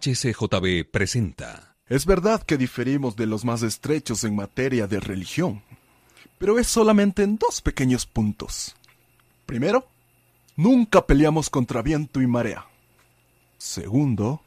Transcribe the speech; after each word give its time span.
HCJB 0.00 0.90
presenta. 0.90 1.76
Es 1.86 2.06
verdad 2.06 2.42
que 2.42 2.56
diferimos 2.56 3.16
de 3.16 3.26
los 3.26 3.44
más 3.44 3.62
estrechos 3.62 4.24
en 4.24 4.34
materia 4.34 4.86
de 4.86 4.98
religión, 4.98 5.62
pero 6.38 6.58
es 6.58 6.68
solamente 6.68 7.22
en 7.22 7.36
dos 7.36 7.60
pequeños 7.60 8.06
puntos. 8.06 8.74
Primero, 9.44 9.86
nunca 10.56 11.06
peleamos 11.06 11.50
contra 11.50 11.82
viento 11.82 12.22
y 12.22 12.26
marea. 12.26 12.66
Segundo, 13.58 14.40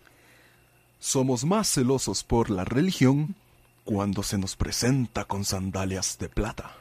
somos 0.97 1.45
más 1.45 1.71
celosos 1.71 2.23
por 2.23 2.49
la 2.49 2.65
religión 2.65 3.35
cuando 3.83 4.23
se 4.23 4.39
nos 4.39 4.55
presenta 4.55 5.25
con 5.25 5.45
sandalias 5.45 6.17
de 6.17 6.29
plata. 6.29 6.77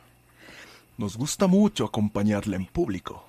Nos 0.96 1.18
gusta 1.18 1.46
mucho 1.46 1.84
acompañarla 1.84 2.56
en 2.56 2.66
público, 2.66 3.26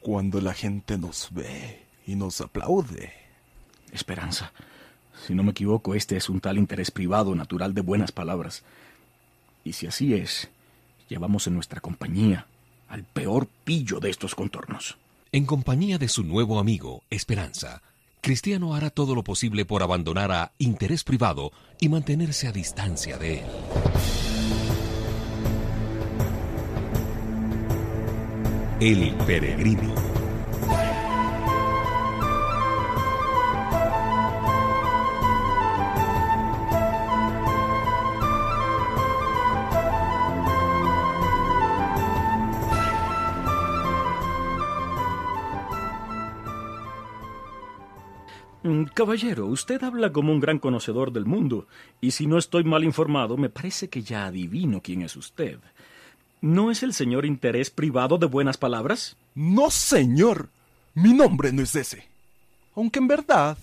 cuando 0.00 0.40
la 0.40 0.54
gente 0.54 0.98
nos 0.98 1.28
ve 1.32 1.84
y 2.06 2.16
nos 2.16 2.40
aplaude. 2.40 3.27
Esperanza. 3.92 4.52
Si 5.26 5.34
no 5.34 5.42
me 5.42 5.50
equivoco, 5.50 5.94
este 5.94 6.16
es 6.16 6.28
un 6.28 6.40
tal 6.40 6.58
interés 6.58 6.90
privado 6.90 7.34
natural 7.34 7.74
de 7.74 7.80
buenas 7.80 8.12
palabras. 8.12 8.62
Y 9.64 9.72
si 9.72 9.86
así 9.86 10.14
es, 10.14 10.48
llevamos 11.08 11.46
en 11.46 11.54
nuestra 11.54 11.80
compañía 11.80 12.46
al 12.88 13.04
peor 13.04 13.48
pillo 13.64 14.00
de 14.00 14.10
estos 14.10 14.34
contornos. 14.34 14.96
En 15.32 15.44
compañía 15.44 15.98
de 15.98 16.08
su 16.08 16.24
nuevo 16.24 16.58
amigo, 16.58 17.02
Esperanza, 17.10 17.82
Cristiano 18.20 18.74
hará 18.74 18.90
todo 18.90 19.14
lo 19.14 19.22
posible 19.22 19.64
por 19.64 19.82
abandonar 19.82 20.32
a 20.32 20.52
interés 20.58 21.04
privado 21.04 21.52
y 21.80 21.88
mantenerse 21.88 22.48
a 22.48 22.52
distancia 22.52 23.18
de 23.18 23.40
él. 23.40 23.46
El 28.80 29.14
peregrino. 29.26 30.07
Caballero, 48.92 49.46
usted 49.46 49.84
habla 49.84 50.12
como 50.12 50.32
un 50.32 50.40
gran 50.40 50.58
conocedor 50.58 51.12
del 51.12 51.24
mundo, 51.24 51.68
y 52.00 52.10
si 52.10 52.26
no 52.26 52.38
estoy 52.38 52.64
mal 52.64 52.82
informado, 52.82 53.36
me 53.36 53.50
parece 53.50 53.88
que 53.88 54.02
ya 54.02 54.26
adivino 54.26 54.82
quién 54.82 55.02
es 55.02 55.14
usted. 55.14 55.60
¿No 56.40 56.72
es 56.72 56.82
el 56.82 56.92
señor 56.92 57.24
interés 57.24 57.70
privado 57.70 58.18
de 58.18 58.26
buenas 58.26 58.56
palabras? 58.56 59.16
No, 59.36 59.70
señor. 59.70 60.48
Mi 60.94 61.12
nombre 61.12 61.52
no 61.52 61.62
es 61.62 61.76
ese. 61.76 62.08
Aunque 62.74 62.98
en 62.98 63.06
verdad, 63.06 63.56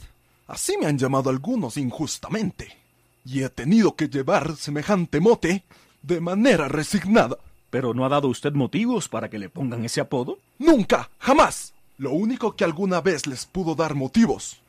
así 0.47 0.77
me 0.77 0.85
han 0.85 0.97
llamado 0.97 1.29
algunos 1.29 1.75
injustamente. 1.75 2.77
Y 3.25 3.43
he 3.43 3.49
tenido 3.49 3.95
que 3.95 4.07
llevar 4.07 4.55
semejante 4.55 5.19
mote 5.19 5.63
de 6.03 6.21
manera 6.21 6.69
resignada. 6.69 7.37
¿Pero 7.69 7.93
no 7.93 8.05
ha 8.05 8.09
dado 8.09 8.29
usted 8.29 8.53
motivos 8.53 9.09
para 9.09 9.29
que 9.29 9.39
le 9.39 9.49
pongan 9.49 9.83
ese 9.83 9.99
apodo? 9.99 10.39
Nunca, 10.57 11.09
jamás. 11.19 11.73
Lo 11.97 12.11
único 12.11 12.55
que 12.55 12.63
alguna 12.63 13.01
vez 13.01 13.27
les 13.27 13.45
pudo 13.45 13.75
dar 13.75 13.95
motivos 13.95 14.61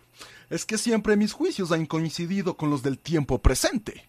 es 0.51 0.65
que 0.65 0.79
siempre 0.79 1.17
mis 1.17 1.33
juicios 1.33 1.73
han 1.73 1.87
coincidido 1.87 2.57
con 2.57 2.71
los 2.71 2.83
del 2.83 2.99
tiempo 2.99 3.39
presente. 3.39 4.05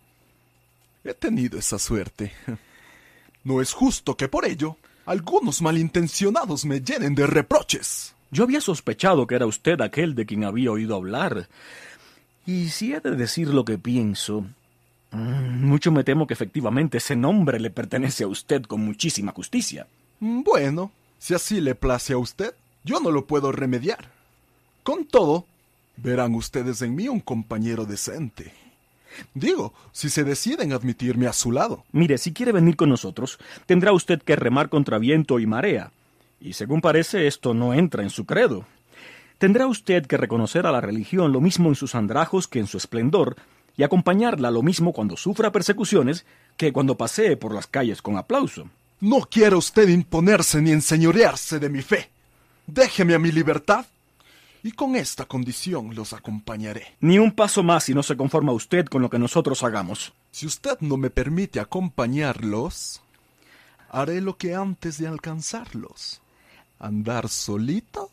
He 1.03 1.13
tenido 1.13 1.57
esa 1.57 1.79
suerte. 1.79 2.33
No 3.43 3.61
es 3.61 3.71
justo 3.71 4.17
que 4.17 4.27
por 4.27 4.43
ello 4.43 4.75
algunos 5.05 5.61
malintencionados 5.61 6.65
me 6.65 6.81
llenen 6.81 7.15
de 7.15 7.25
reproches. 7.25 8.13
Yo 8.29 8.43
había 8.43 8.59
sospechado 8.59 9.25
que 9.25 9.35
era 9.35 9.45
usted 9.45 9.79
aquel 9.79 10.15
de 10.15 10.25
quien 10.25 10.43
había 10.43 10.69
oído 10.69 10.97
hablar. 10.97 11.47
Y 12.45 12.67
si 12.69 12.93
he 12.93 12.99
de 12.99 13.11
decir 13.11 13.47
lo 13.47 13.63
que 13.63 13.77
pienso, 13.77 14.41
mm, 15.11 15.65
mucho 15.65 15.93
me 15.93 16.03
temo 16.03 16.27
que 16.27 16.33
efectivamente 16.33 16.97
ese 16.97 17.15
nombre 17.15 17.57
le 17.61 17.69
pertenece 17.69 18.25
a 18.25 18.27
usted 18.27 18.63
con 18.63 18.81
muchísima 18.81 19.31
justicia. 19.31 19.87
Bueno, 20.19 20.91
si 21.17 21.33
así 21.33 21.61
le 21.61 21.73
place 21.73 22.11
a 22.11 22.17
usted, 22.17 22.53
yo 22.83 22.99
no 22.99 23.11
lo 23.11 23.27
puedo 23.27 23.53
remediar. 23.53 24.11
Con 24.83 25.05
todo, 25.05 25.45
verán 25.97 26.35
ustedes 26.35 26.81
en 26.81 26.95
mí 26.95 27.07
un 27.07 27.19
compañero 27.19 27.85
decente. 27.85 28.53
Digo, 29.33 29.73
si 29.91 30.09
se 30.09 30.23
deciden 30.23 30.73
admitirme 30.73 31.27
a 31.27 31.33
su 31.33 31.51
lado. 31.51 31.83
Mire, 31.91 32.17
si 32.17 32.33
quiere 32.33 32.51
venir 32.51 32.75
con 32.75 32.89
nosotros, 32.89 33.39
tendrá 33.65 33.91
usted 33.91 34.21
que 34.21 34.35
remar 34.35 34.69
contra 34.69 34.99
viento 34.99 35.39
y 35.39 35.47
marea. 35.47 35.91
Y 36.39 36.53
según 36.53 36.81
parece, 36.81 37.27
esto 37.27 37.53
no 37.53 37.73
entra 37.73 38.03
en 38.03 38.09
su 38.09 38.25
credo. 38.25 38.65
Tendrá 39.39 39.67
usted 39.67 40.05
que 40.05 40.17
reconocer 40.17 40.65
a 40.65 40.71
la 40.71 40.81
religión 40.81 41.31
lo 41.31 41.41
mismo 41.41 41.69
en 41.69 41.75
sus 41.75 41.95
andrajos 41.95 42.47
que 42.47 42.59
en 42.59 42.67
su 42.67 42.77
esplendor, 42.77 43.35
y 43.75 43.83
acompañarla 43.83 44.49
lo 44.49 44.63
mismo 44.63 44.93
cuando 44.93 45.17
sufra 45.17 45.51
persecuciones 45.51 46.25
que 46.57 46.73
cuando 46.73 46.97
pasee 46.97 47.37
por 47.37 47.53
las 47.53 47.67
calles 47.67 48.01
con 48.01 48.17
aplauso. 48.17 48.69
No 48.99 49.21
quiere 49.21 49.55
usted 49.55 49.87
imponerse 49.89 50.59
ni 50.61 50.71
enseñorearse 50.71 51.59
de 51.59 51.69
mi 51.69 51.83
fe. 51.83 52.09
Déjeme 52.65 53.13
a 53.13 53.19
mi 53.19 53.31
libertad 53.31 53.85
y 54.67 54.73
con 54.73 54.97
esta 54.97 55.23
condición 55.23 55.95
los 55.95 56.11
acompañaré. 56.11 56.97
Ni 56.99 57.19
un 57.19 57.31
paso 57.31 57.63
más 57.63 57.85
si 57.85 57.93
no 57.93 58.03
se 58.03 58.17
conforma 58.17 58.51
usted 58.51 58.85
con 58.85 59.01
lo 59.01 59.09
que 59.09 59.17
nosotros 59.17 59.63
hagamos. 59.63 60.11
Si 60.29 60.45
usted 60.45 60.77
no 60.81 60.97
me 60.97 61.09
permite 61.09 61.61
acompañarlos, 61.61 63.01
haré 63.89 64.19
lo 64.19 64.37
que 64.37 64.55
antes 64.55 64.97
de 64.97 65.07
alcanzarlos. 65.07 66.21
Andar 66.79 67.29
solito 67.29 68.11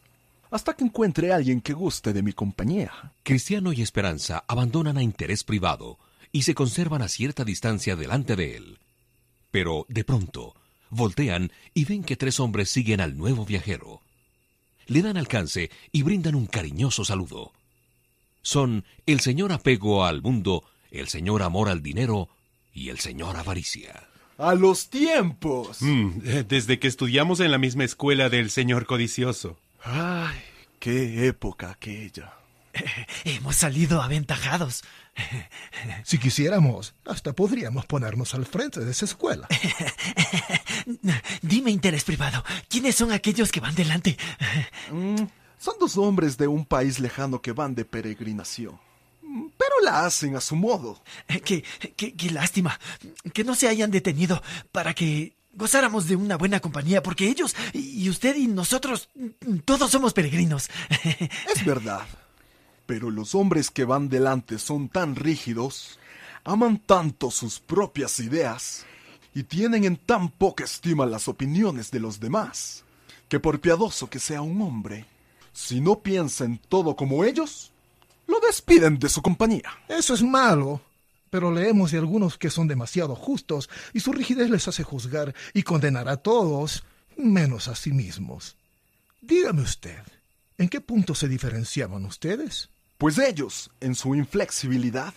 hasta 0.52 0.74
que 0.74 0.84
encuentre 0.84 1.32
a 1.32 1.36
alguien 1.36 1.60
que 1.60 1.72
guste 1.72 2.12
de 2.12 2.22
mi 2.22 2.32
compañía. 2.32 2.92
Cristiano 3.24 3.72
y 3.72 3.82
Esperanza 3.82 4.44
abandonan 4.46 4.96
a 4.96 5.02
interés 5.02 5.42
privado 5.42 5.98
y 6.30 6.42
se 6.42 6.54
conservan 6.54 7.02
a 7.02 7.08
cierta 7.08 7.44
distancia 7.44 7.96
delante 7.96 8.36
de 8.36 8.56
él. 8.56 8.78
Pero, 9.50 9.86
de 9.88 10.04
pronto, 10.04 10.54
voltean 10.88 11.50
y 11.74 11.84
ven 11.84 12.04
que 12.04 12.14
tres 12.14 12.38
hombres 12.38 12.70
siguen 12.70 13.00
al 13.00 13.18
nuevo 13.18 13.44
viajero 13.44 14.03
le 14.86 15.02
dan 15.02 15.16
alcance 15.16 15.70
y 15.92 16.02
brindan 16.02 16.34
un 16.34 16.46
cariñoso 16.46 17.04
saludo. 17.04 17.52
Son 18.42 18.84
el 19.06 19.20
señor 19.20 19.52
apego 19.52 20.04
al 20.04 20.22
mundo, 20.22 20.64
el 20.90 21.08
señor 21.08 21.42
amor 21.42 21.68
al 21.68 21.82
dinero 21.82 22.28
y 22.72 22.90
el 22.90 22.98
señor 22.98 23.36
avaricia. 23.36 24.08
A 24.36 24.54
los 24.54 24.90
tiempos. 24.90 25.80
Mm, 25.80 26.18
desde 26.48 26.78
que 26.78 26.88
estudiamos 26.88 27.40
en 27.40 27.50
la 27.50 27.58
misma 27.58 27.84
escuela 27.84 28.28
del 28.28 28.50
señor 28.50 28.86
codicioso. 28.86 29.58
Ay, 29.82 30.38
qué 30.80 31.26
época 31.26 31.70
aquella. 31.70 32.34
Hemos 33.24 33.56
salido 33.56 34.02
aventajados. 34.02 34.82
Si 36.04 36.18
quisiéramos, 36.18 36.94
hasta 37.06 37.32
podríamos 37.34 37.86
ponernos 37.86 38.34
al 38.34 38.46
frente 38.46 38.80
de 38.80 38.90
esa 38.90 39.04
escuela. 39.04 39.46
Dime, 41.42 41.70
interés 41.70 42.04
privado, 42.04 42.44
¿quiénes 42.68 42.96
son 42.96 43.12
aquellos 43.12 43.52
que 43.52 43.60
van 43.60 43.74
delante? 43.74 44.16
Mm, 44.90 45.22
son 45.58 45.74
dos 45.78 45.96
hombres 45.96 46.36
de 46.36 46.48
un 46.48 46.64
país 46.64 46.98
lejano 46.98 47.40
que 47.40 47.52
van 47.52 47.74
de 47.74 47.84
peregrinación. 47.84 48.78
Mm, 49.22 49.46
Pero 49.56 49.80
la 49.84 50.04
hacen 50.04 50.36
a 50.36 50.40
su 50.40 50.56
modo. 50.56 51.02
Qué, 51.44 51.64
qué, 51.96 52.14
qué 52.14 52.30
lástima 52.30 52.78
que 53.32 53.44
no 53.44 53.54
se 53.54 53.68
hayan 53.68 53.90
detenido 53.90 54.42
para 54.72 54.94
que 54.94 55.34
gozáramos 55.52 56.08
de 56.08 56.16
una 56.16 56.36
buena 56.36 56.60
compañía, 56.60 57.02
porque 57.02 57.28
ellos 57.28 57.54
y 57.72 58.08
usted 58.08 58.36
y 58.36 58.48
nosotros 58.48 59.08
todos 59.64 59.90
somos 59.90 60.12
peregrinos. 60.12 60.70
Es 61.54 61.64
verdad. 61.64 62.02
Pero 62.86 63.10
los 63.10 63.34
hombres 63.34 63.70
que 63.70 63.84
van 63.84 64.08
delante 64.08 64.58
son 64.58 64.88
tan 64.88 65.16
rígidos, 65.16 65.98
aman 66.44 66.78
tanto 66.78 67.30
sus 67.30 67.60
propias 67.60 68.20
ideas 68.20 68.84
y 69.34 69.42
tienen 69.44 69.84
en 69.84 69.96
tan 69.96 70.28
poca 70.28 70.64
estima 70.64 71.06
las 71.06 71.28
opiniones 71.28 71.90
de 71.90 72.00
los 72.00 72.20
demás, 72.20 72.84
que 73.28 73.40
por 73.40 73.60
piadoso 73.60 74.08
que 74.08 74.18
sea 74.18 74.42
un 74.42 74.60
hombre, 74.62 75.06
si 75.52 75.80
no 75.80 76.00
piensa 76.00 76.44
en 76.44 76.58
todo 76.58 76.94
como 76.94 77.24
ellos, 77.24 77.72
lo 78.26 78.40
despiden 78.40 78.98
de 78.98 79.08
su 79.08 79.22
compañía. 79.22 79.70
Eso 79.88 80.14
es 80.14 80.22
malo. 80.22 80.80
Pero 81.30 81.50
leemos 81.50 81.90
de 81.90 81.98
algunos 81.98 82.38
que 82.38 82.50
son 82.50 82.68
demasiado 82.68 83.16
justos 83.16 83.68
y 83.92 84.00
su 84.00 84.12
rigidez 84.12 84.50
les 84.50 84.68
hace 84.68 84.84
juzgar 84.84 85.34
y 85.52 85.64
condenar 85.64 86.08
a 86.08 86.16
todos, 86.16 86.84
menos 87.16 87.66
a 87.66 87.74
sí 87.74 87.92
mismos. 87.92 88.56
Dígame 89.20 89.62
usted, 89.62 90.02
¿en 90.58 90.68
qué 90.68 90.80
punto 90.80 91.14
se 91.14 91.26
diferenciaban 91.26 92.04
ustedes? 92.04 92.68
Pues 93.04 93.18
ellos, 93.18 93.70
en 93.82 93.94
su 93.94 94.14
inflexibilidad, 94.14 95.12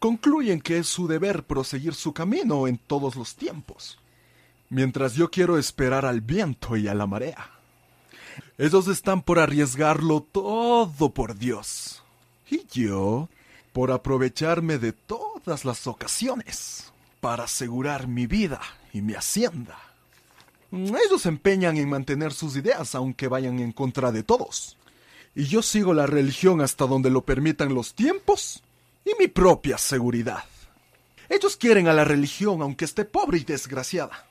concluyen 0.00 0.60
que 0.60 0.78
es 0.78 0.88
su 0.88 1.06
deber 1.06 1.44
proseguir 1.44 1.94
su 1.94 2.12
camino 2.12 2.66
en 2.66 2.78
todos 2.78 3.14
los 3.14 3.36
tiempos, 3.36 3.96
mientras 4.70 5.14
yo 5.14 5.30
quiero 5.30 5.56
esperar 5.56 6.04
al 6.04 6.20
viento 6.20 6.76
y 6.76 6.88
a 6.88 6.94
la 6.94 7.06
marea. 7.06 7.48
Ellos 8.58 8.88
están 8.88 9.22
por 9.22 9.38
arriesgarlo 9.38 10.20
todo 10.20 11.10
por 11.10 11.38
Dios, 11.38 12.02
y 12.50 12.66
yo 12.72 13.28
por 13.72 13.92
aprovecharme 13.92 14.78
de 14.78 14.92
todas 14.92 15.64
las 15.64 15.86
ocasiones 15.86 16.92
para 17.20 17.44
asegurar 17.44 18.08
mi 18.08 18.26
vida 18.26 18.60
y 18.92 19.00
mi 19.00 19.14
hacienda. 19.14 19.78
Ellos 20.72 21.22
se 21.22 21.28
empeñan 21.28 21.76
en 21.76 21.88
mantener 21.88 22.32
sus 22.32 22.56
ideas 22.56 22.96
aunque 22.96 23.28
vayan 23.28 23.60
en 23.60 23.70
contra 23.70 24.10
de 24.10 24.24
todos 24.24 24.76
Y 25.36 25.44
yo 25.44 25.60
sigo 25.60 25.92
la 25.92 26.06
religión 26.06 26.62
hasta 26.62 26.86
donde 26.86 27.10
lo 27.10 27.26
permitan 27.26 27.74
los 27.74 27.94
tiempos 27.94 28.62
y 29.04 29.10
mi 29.20 29.28
propia 29.28 29.76
seguridad. 29.76 30.44
Ellos 31.28 31.58
quieren 31.58 31.88
a 31.88 31.92
la 31.92 32.04
religión 32.04 32.62
aunque 32.62 32.86
esté 32.86 33.04
pobre 33.04 33.36
y 33.36 33.44
desgraciada. 33.44 34.26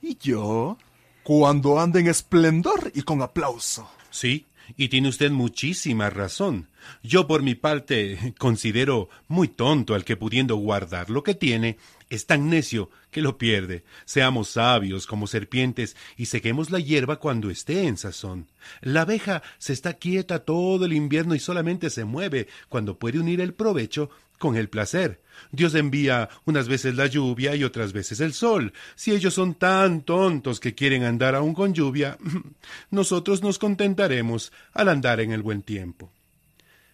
Y 0.00 0.16
yo, 0.16 0.78
cuando 1.24 1.80
ande 1.80 1.98
en 1.98 2.06
esplendor 2.06 2.92
y 2.94 3.02
con 3.02 3.20
aplauso. 3.20 3.90
Sí, 4.10 4.46
y 4.76 4.88
tiene 4.88 5.08
usted 5.08 5.30
muchísima 5.30 6.10
razón. 6.10 6.68
Yo 7.02 7.26
por 7.26 7.42
mi 7.42 7.54
parte 7.54 8.34
considero 8.38 9.08
muy 9.28 9.48
tonto 9.48 9.94
al 9.94 10.04
que 10.04 10.16
pudiendo 10.16 10.56
guardar 10.56 11.10
lo 11.10 11.22
que 11.22 11.34
tiene, 11.34 11.78
es 12.10 12.26
tan 12.26 12.48
necio 12.50 12.90
que 13.10 13.22
lo 13.22 13.38
pierde. 13.38 13.84
Seamos 14.04 14.48
sabios 14.48 15.06
como 15.06 15.26
serpientes 15.26 15.96
y 16.16 16.26
sequemos 16.26 16.70
la 16.70 16.80
hierba 16.80 17.16
cuando 17.16 17.50
esté 17.50 17.86
en 17.86 17.96
sazón. 17.96 18.48
La 18.80 19.02
abeja 19.02 19.42
se 19.58 19.72
está 19.72 19.94
quieta 19.94 20.40
todo 20.40 20.84
el 20.84 20.92
invierno 20.92 21.34
y 21.34 21.38
solamente 21.38 21.90
se 21.90 22.04
mueve 22.04 22.48
cuando 22.68 22.98
puede 22.98 23.18
unir 23.18 23.40
el 23.40 23.54
provecho 23.54 24.10
con 24.44 24.58
el 24.58 24.68
placer. 24.68 25.22
Dios 25.52 25.74
envía 25.74 26.28
unas 26.44 26.68
veces 26.68 26.96
la 26.96 27.06
lluvia 27.06 27.56
y 27.56 27.64
otras 27.64 27.94
veces 27.94 28.20
el 28.20 28.34
sol. 28.34 28.74
Si 28.94 29.10
ellos 29.10 29.32
son 29.32 29.54
tan 29.54 30.02
tontos 30.02 30.60
que 30.60 30.74
quieren 30.74 31.02
andar 31.02 31.34
aún 31.34 31.54
con 31.54 31.72
lluvia, 31.72 32.18
nosotros 32.90 33.42
nos 33.42 33.58
contentaremos 33.58 34.52
al 34.74 34.90
andar 34.90 35.20
en 35.20 35.32
el 35.32 35.40
buen 35.40 35.62
tiempo. 35.62 36.12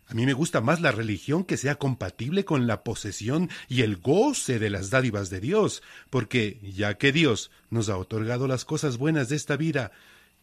A 0.06 0.14
mí 0.14 0.26
me 0.26 0.32
gusta 0.32 0.60
más 0.60 0.80
la 0.80 0.92
religión 0.92 1.42
que 1.42 1.56
sea 1.56 1.74
compatible 1.74 2.44
con 2.44 2.68
la 2.68 2.84
posesión 2.84 3.50
y 3.68 3.82
el 3.82 3.96
goce 3.96 4.60
de 4.60 4.70
las 4.70 4.90
dádivas 4.90 5.28
de 5.28 5.40
Dios, 5.40 5.82
porque 6.08 6.60
ya 6.62 6.98
que 6.98 7.10
Dios 7.10 7.50
nos 7.68 7.88
ha 7.88 7.96
otorgado 7.96 8.46
las 8.46 8.64
cosas 8.64 8.96
buenas 8.96 9.28
de 9.28 9.34
esta 9.34 9.56
vida, 9.56 9.90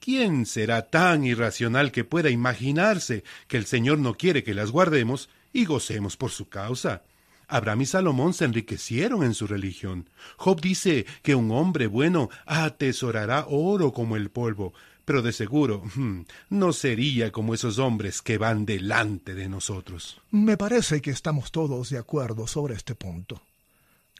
¿quién 0.01 0.45
será 0.45 0.89
tan 0.89 1.23
irracional 1.23 1.93
que 1.93 2.03
pueda 2.03 2.29
imaginarse 2.29 3.23
que 3.47 3.55
el 3.55 3.65
Señor 3.65 3.97
no 3.97 4.15
quiere 4.15 4.43
que 4.43 4.53
las 4.53 4.71
guardemos 4.71 5.29
y 5.53 5.65
gocemos 5.65 6.17
por 6.17 6.31
su 6.31 6.49
causa? 6.49 7.03
Abraham 7.47 7.81
y 7.81 7.85
Salomón 7.85 8.33
se 8.33 8.45
enriquecieron 8.45 9.23
en 9.23 9.33
su 9.33 9.47
religión. 9.47 10.09
Job 10.35 10.59
dice 10.59 11.05
que 11.23 11.35
un 11.35 11.51
hombre 11.51 11.87
bueno 11.87 12.29
atesorará 12.45 13.45
oro 13.47 13.93
como 13.93 14.17
el 14.17 14.29
polvo, 14.29 14.73
pero 15.05 15.21
de 15.21 15.31
seguro 15.31 15.83
hmm, 15.95 16.21
no 16.49 16.73
sería 16.73 17.31
como 17.31 17.53
esos 17.53 17.79
hombres 17.79 18.21
que 18.21 18.37
van 18.37 18.65
delante 18.65 19.33
de 19.33 19.47
nosotros. 19.47 20.21
Me 20.31 20.57
parece 20.57 21.01
que 21.01 21.11
estamos 21.11 21.51
todos 21.51 21.89
de 21.89 21.97
acuerdo 21.97 22.47
sobre 22.47 22.75
este 22.75 22.95
punto. 22.95 23.41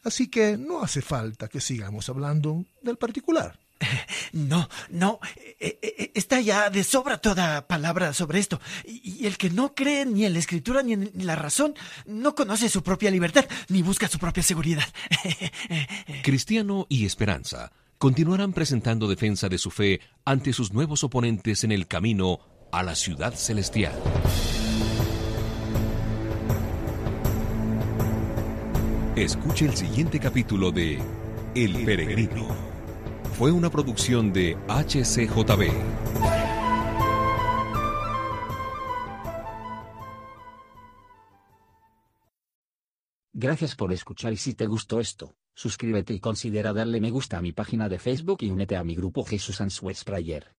Así 0.04 0.30
que 0.30 0.58
no 0.58 0.82
hace 0.82 1.02
falta 1.02 1.50
que 1.50 1.60
sigamos 1.60 2.08
hablando 2.08 2.64
del 2.82 2.98
particular. 2.98 3.60
No, 4.34 4.70
no, 4.90 5.20
eh, 5.60 5.80
eh, 5.82 6.12
está 6.14 6.42
ya 6.42 6.70
de 6.70 6.84
sobra 6.84 7.18
toda 7.18 7.68
palabra 7.68 8.14
sobre 8.14 8.40
esto. 8.40 8.60
Y 8.86 9.26
el 9.26 9.38
que 9.38 9.50
no 9.50 9.74
cree 9.74 10.06
ni 10.06 10.26
en 10.26 10.34
la 10.34 10.40
escritura 10.40 10.84
ni 10.84 10.94
en 10.94 11.12
la 11.16 11.36
razón, 11.36 11.74
no 12.06 12.36
conoce 12.36 12.70
su 12.70 12.84
propia 12.84 13.12
libertad, 13.12 13.46
ni 13.70 13.82
busca 13.82 14.08
su 14.08 14.20
propia 14.20 14.44
seguridad. 14.44 14.88
Cristiano 16.24 16.86
y 16.90 17.06
Esperanza 17.06 17.72
continuarán 17.98 18.54
presentando 18.54 19.08
defensa 19.08 19.50
de 19.50 19.58
su 19.58 19.72
fe 19.72 20.02
ante 20.26 20.54
sus 20.54 20.72
nuevos 20.72 21.04
oponentes 21.04 21.64
en 21.64 21.72
el 21.72 21.88
camino 21.88 22.40
a 22.72 22.84
la 22.84 22.96
ciudad 22.96 23.34
celestial. 23.34 23.94
Escuche 29.16 29.66
el 29.66 29.76
siguiente 29.76 30.20
capítulo 30.20 30.72
de 30.72 31.00
El 31.56 31.84
Peregrino. 31.86 32.77
Fue 33.38 33.52
una 33.52 33.70
producción 33.70 34.34
de 34.34 34.58
HCJB. 34.68 35.70
Gracias 43.32 43.76
por 43.76 43.94
escuchar 43.94 44.34
y 44.34 44.38
si 44.38 44.56
te 44.56 44.66
gustó 44.66 45.00
esto, 45.00 45.36
suscríbete 45.54 46.16
y 46.16 46.20
considera 46.20 46.74
darle 46.74 47.00
me 47.00 47.12
gusta 47.12 47.38
a 47.38 47.44
mi 47.44 47.52
página 47.52 47.88
de 47.88 48.00
Facebook 48.00 48.40
y 48.42 48.50
únete 48.50 48.76
a 48.76 48.84
mi 48.84 48.96
grupo 48.96 49.24
Jesús 49.24 49.62
Answers 49.62 50.04
Prayer. 50.04 50.57